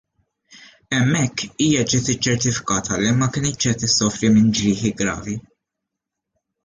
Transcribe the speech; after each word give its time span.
Hemmhekk 0.93 1.43
hija 1.65 1.83
ġiet 1.91 2.09
iċċertifikata 2.13 2.97
li 3.03 3.11
ma 3.19 3.27
kinitx 3.35 3.61
qed 3.67 3.85
issofri 3.89 4.33
minn 4.39 4.51
ġrieħi 4.61 4.93
gravi. 5.03 5.37